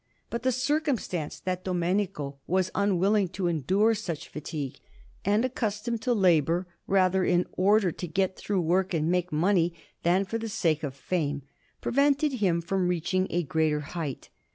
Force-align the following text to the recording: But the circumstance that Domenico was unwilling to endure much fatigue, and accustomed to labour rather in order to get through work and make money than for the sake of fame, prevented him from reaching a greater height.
But 0.31 0.41
the 0.41 0.51
circumstance 0.51 1.39
that 1.41 1.63
Domenico 1.63 2.39
was 2.47 2.71
unwilling 2.73 3.27
to 3.37 3.45
endure 3.45 3.89
much 4.07 4.29
fatigue, 4.29 4.79
and 5.23 5.45
accustomed 5.45 6.01
to 6.01 6.13
labour 6.15 6.65
rather 6.87 7.23
in 7.23 7.45
order 7.51 7.91
to 7.91 8.07
get 8.07 8.35
through 8.35 8.61
work 8.61 8.95
and 8.95 9.11
make 9.11 9.31
money 9.31 9.75
than 10.01 10.25
for 10.25 10.39
the 10.39 10.49
sake 10.49 10.81
of 10.81 10.95
fame, 10.95 11.43
prevented 11.81 12.33
him 12.41 12.61
from 12.61 12.87
reaching 12.87 13.27
a 13.29 13.43
greater 13.43 13.81
height. 13.81 14.29